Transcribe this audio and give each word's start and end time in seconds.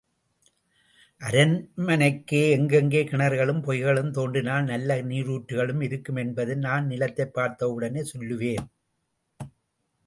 அரண்மனைக்குள் 1.21 2.47
எங்கெங்கே 2.49 3.03
கிணறுகளும் 3.03 3.61
பொய்கைகளும் 3.67 4.11
தோண்டினால் 4.11 4.63
நல்ல 4.63 5.01
நீருற்றுக்கள் 5.03 5.81
இருக்கும் 5.81 6.15
என்பதை 6.15 6.55
நான் 6.55 6.85
நிலத்தைப் 6.85 7.33
பார்த்தவுடனே 7.33 8.03
சொல்லுவேன். 8.13 8.65